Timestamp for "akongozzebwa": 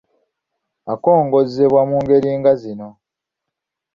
0.93-1.81